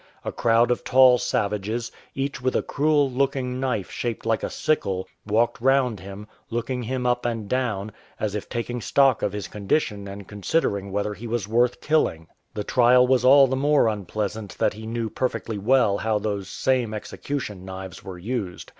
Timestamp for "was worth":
11.27-11.81